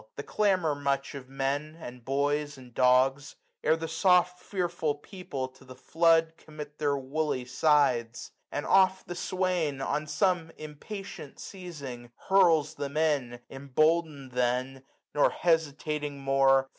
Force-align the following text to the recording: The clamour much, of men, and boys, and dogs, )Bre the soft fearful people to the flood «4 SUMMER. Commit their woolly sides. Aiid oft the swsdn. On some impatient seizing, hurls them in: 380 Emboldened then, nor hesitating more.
The 0.15 0.23
clamour 0.23 0.73
much, 0.73 1.13
of 1.13 1.29
men, 1.29 1.77
and 1.79 2.03
boys, 2.03 2.57
and 2.57 2.73
dogs, 2.73 3.35
)Bre 3.61 3.75
the 3.75 3.87
soft 3.87 4.39
fearful 4.41 4.95
people 4.95 5.47
to 5.49 5.63
the 5.63 5.75
flood 5.75 6.29
«4 6.37 6.37
SUMMER. 6.37 6.43
Commit 6.43 6.79
their 6.79 6.97
woolly 6.97 7.45
sides. 7.45 8.31
Aiid 8.51 8.63
oft 8.65 9.07
the 9.07 9.13
swsdn. 9.13 9.85
On 9.85 10.07
some 10.07 10.49
impatient 10.57 11.39
seizing, 11.39 12.09
hurls 12.29 12.73
them 12.73 12.97
in: 12.97 13.41
380 13.51 13.55
Emboldened 13.55 14.31
then, 14.31 14.83
nor 15.13 15.29
hesitating 15.29 16.19
more. 16.19 16.69